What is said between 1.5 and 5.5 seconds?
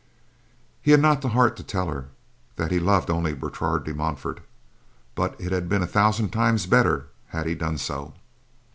to tell her that he loved only Bertrade de Montfort, but